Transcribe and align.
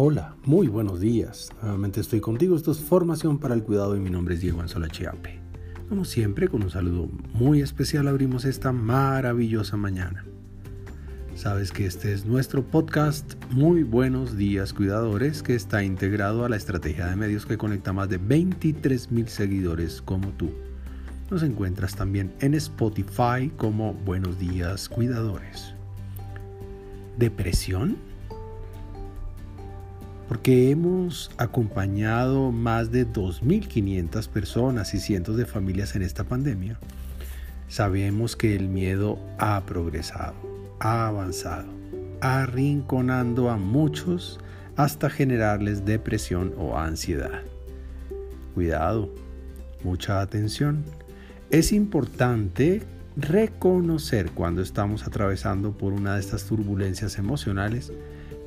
Hola, 0.00 0.36
muy 0.44 0.68
buenos 0.68 1.00
días. 1.00 1.50
Nuevamente 1.60 2.00
estoy 2.00 2.20
contigo. 2.20 2.54
Esto 2.54 2.70
es 2.70 2.78
Formación 2.78 3.38
para 3.38 3.54
el 3.54 3.64
Cuidado 3.64 3.96
y 3.96 3.98
mi 3.98 4.10
nombre 4.10 4.36
es 4.36 4.40
Diego 4.40 4.60
Anzola 4.60 4.86
Chiape. 4.86 5.40
Como 5.88 6.04
siempre, 6.04 6.46
con 6.46 6.62
un 6.62 6.70
saludo 6.70 7.08
muy 7.32 7.62
especial 7.62 8.06
abrimos 8.06 8.44
esta 8.44 8.70
maravillosa 8.70 9.76
mañana. 9.76 10.24
Sabes 11.34 11.72
que 11.72 11.84
este 11.84 12.12
es 12.12 12.26
nuestro 12.26 12.64
podcast 12.64 13.34
Muy 13.50 13.82
Buenos 13.82 14.36
Días 14.36 14.72
Cuidadores 14.72 15.42
que 15.42 15.56
está 15.56 15.82
integrado 15.82 16.44
a 16.44 16.48
la 16.48 16.54
estrategia 16.54 17.06
de 17.06 17.16
medios 17.16 17.44
que 17.44 17.58
conecta 17.58 17.92
más 17.92 18.08
de 18.08 18.18
23 18.18 19.10
mil 19.10 19.26
seguidores 19.26 20.00
como 20.00 20.28
tú. 20.28 20.52
Nos 21.28 21.42
encuentras 21.42 21.96
también 21.96 22.32
en 22.38 22.54
Spotify 22.54 23.50
como 23.56 23.94
Buenos 23.94 24.38
Días 24.38 24.88
Cuidadores. 24.88 25.74
¿Depresión? 27.16 27.96
Porque 30.28 30.70
hemos 30.70 31.30
acompañado 31.38 32.52
más 32.52 32.92
de 32.92 33.06
2.500 33.06 34.28
personas 34.28 34.92
y 34.92 35.00
cientos 35.00 35.38
de 35.38 35.46
familias 35.46 35.96
en 35.96 36.02
esta 36.02 36.24
pandemia, 36.24 36.78
sabemos 37.68 38.36
que 38.36 38.54
el 38.54 38.68
miedo 38.68 39.18
ha 39.38 39.64
progresado, 39.64 40.34
ha 40.80 41.08
avanzado, 41.08 41.68
arrinconando 42.20 43.48
a 43.48 43.56
muchos 43.56 44.38
hasta 44.76 45.08
generarles 45.08 45.86
depresión 45.86 46.52
o 46.58 46.78
ansiedad. 46.78 47.42
Cuidado, 48.54 49.08
mucha 49.82 50.20
atención. 50.20 50.84
Es 51.50 51.72
importante 51.72 52.82
reconocer 53.16 54.30
cuando 54.30 54.60
estamos 54.60 55.06
atravesando 55.06 55.72
por 55.72 55.94
una 55.94 56.14
de 56.14 56.20
estas 56.20 56.44
turbulencias 56.44 57.18
emocionales 57.18 57.92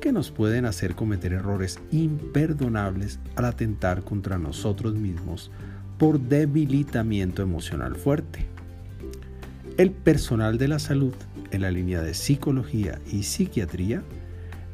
que 0.02 0.12
nos 0.12 0.32
pueden 0.32 0.66
hacer 0.66 0.96
cometer 0.96 1.32
errores 1.32 1.78
imperdonables 1.92 3.20
al 3.36 3.44
atentar 3.44 4.02
contra 4.02 4.36
nosotros 4.36 4.96
mismos 4.96 5.52
por 5.96 6.18
debilitamiento 6.18 7.40
emocional 7.40 7.94
fuerte. 7.94 8.44
El 9.78 9.92
personal 9.92 10.58
de 10.58 10.66
la 10.66 10.80
salud 10.80 11.14
en 11.52 11.62
la 11.62 11.70
línea 11.70 12.02
de 12.02 12.14
psicología 12.14 13.00
y 13.12 13.22
psiquiatría 13.22 14.02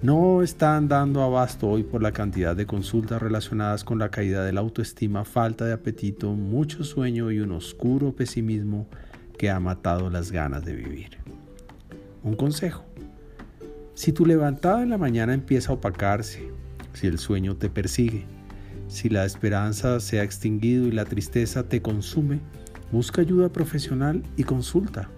no 0.01 0.43
están 0.43 0.89
dando 0.89 1.23
abasto 1.23 1.69
hoy 1.69 1.83
por 1.83 2.03
la 2.03 2.13
cantidad 2.13 2.57
de 2.57 2.65
consultas 2.65 3.21
relacionadas 3.21 3.85
con 3.85 3.99
la 3.99 4.11
caída 4.11 4.45
de 4.45 4.55
la 4.55 4.61
autoestima, 4.61 5.27
falta 5.27 5.67
de 5.67 5.75
apetito, 5.75 6.33
mucho 6.33 6.85
sueño 6.85 7.31
y 7.31 7.41
un 7.41 7.53
oscuro 7.53 8.17
pesimismo 8.17 8.87
que 9.37 9.51
ha 9.51 9.61
matado 9.61 10.09
las 10.09 10.33
ganas 10.33 10.65
de 10.65 10.75
vivir. 10.75 11.19
Un 12.25 12.35
consejo, 12.35 12.88
si 13.99 14.13
tu 14.13 14.25
levantada 14.25 14.85
en 14.85 14.91
la 14.91 14.97
mañana 14.97 15.35
empieza 15.35 15.73
a 15.73 15.75
opacarse, 15.75 16.53
si 16.93 17.09
el 17.09 17.19
sueño 17.19 17.57
te 17.57 17.69
persigue, 17.69 18.27
si 18.87 19.09
la 19.09 19.25
esperanza 19.25 19.99
se 19.99 20.21
ha 20.21 20.23
extinguido 20.23 20.87
y 20.87 20.93
la 20.93 21.05
tristeza 21.05 21.65
te 21.65 21.83
consume, 21.83 22.39
busca 22.93 23.23
ayuda 23.23 23.49
profesional 23.49 24.23
y 24.37 24.45
consulta. 24.45 25.09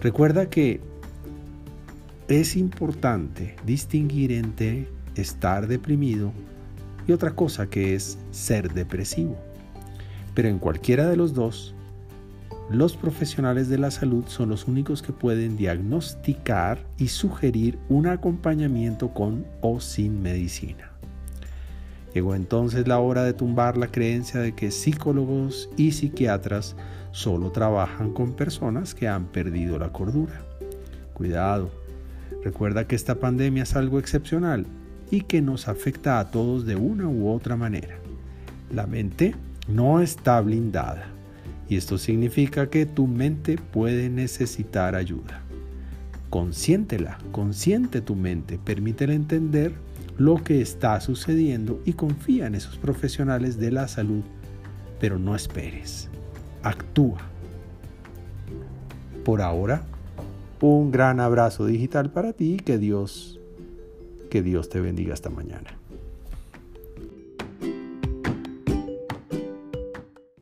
Recuerda 0.00 0.48
que 0.48 0.80
es 2.28 2.56
importante 2.56 3.56
distinguir 3.66 4.32
entre 4.32 4.88
estar 5.14 5.66
deprimido 5.66 6.32
y 7.06 7.12
otra 7.12 7.32
cosa 7.32 7.68
que 7.68 7.94
es 7.94 8.18
ser 8.30 8.72
depresivo. 8.72 9.36
Pero 10.34 10.48
en 10.48 10.58
cualquiera 10.58 11.06
de 11.06 11.16
los 11.16 11.34
dos, 11.34 11.74
los 12.70 12.96
profesionales 12.96 13.68
de 13.68 13.78
la 13.78 13.90
salud 13.90 14.24
son 14.28 14.48
los 14.48 14.68
únicos 14.68 15.02
que 15.02 15.12
pueden 15.12 15.56
diagnosticar 15.56 16.78
y 16.98 17.08
sugerir 17.08 17.80
un 17.88 18.06
acompañamiento 18.06 19.12
con 19.12 19.44
o 19.60 19.80
sin 19.80 20.22
medicina. 20.22 20.92
Llegó 22.14 22.36
entonces 22.36 22.86
la 22.86 23.00
hora 23.00 23.24
de 23.24 23.32
tumbar 23.32 23.76
la 23.76 23.88
creencia 23.88 24.40
de 24.40 24.54
que 24.54 24.70
psicólogos 24.70 25.68
y 25.76 25.90
psiquiatras 25.90 26.76
solo 27.10 27.50
trabajan 27.50 28.12
con 28.12 28.34
personas 28.34 28.94
que 28.94 29.08
han 29.08 29.26
perdido 29.26 29.76
la 29.76 29.92
cordura. 29.92 30.40
Cuidado, 31.12 31.72
recuerda 32.44 32.86
que 32.86 32.94
esta 32.94 33.16
pandemia 33.16 33.64
es 33.64 33.74
algo 33.74 33.98
excepcional 33.98 34.64
y 35.10 35.22
que 35.22 35.42
nos 35.42 35.66
afecta 35.66 36.20
a 36.20 36.30
todos 36.30 36.66
de 36.66 36.76
una 36.76 37.08
u 37.08 37.30
otra 37.30 37.56
manera. 37.56 37.96
La 38.72 38.86
mente 38.86 39.34
no 39.66 40.00
está 40.00 40.40
blindada 40.40 41.19
y 41.70 41.76
esto 41.76 41.98
significa 41.98 42.68
que 42.68 42.84
tu 42.84 43.06
mente 43.06 43.56
puede 43.56 44.10
necesitar 44.10 44.96
ayuda. 44.96 45.40
Consiéntela, 46.28 47.18
consiente 47.30 48.00
tu 48.00 48.16
mente, 48.16 48.58
permítele 48.58 49.14
entender 49.14 49.72
lo 50.18 50.42
que 50.42 50.60
está 50.60 51.00
sucediendo 51.00 51.80
y 51.84 51.92
confía 51.92 52.48
en 52.48 52.56
esos 52.56 52.76
profesionales 52.76 53.56
de 53.56 53.70
la 53.70 53.86
salud, 53.86 54.24
pero 54.98 55.20
no 55.20 55.36
esperes, 55.36 56.08
actúa. 56.64 57.20
Por 59.24 59.40
ahora, 59.40 59.84
un 60.60 60.90
gran 60.90 61.20
abrazo 61.20 61.66
digital 61.66 62.10
para 62.10 62.32
ti 62.32 62.54
y 62.54 62.56
que 62.56 62.78
Dios, 62.78 63.38
que 64.28 64.42
Dios 64.42 64.70
te 64.70 64.80
bendiga 64.80 65.14
esta 65.14 65.30
mañana. 65.30 65.70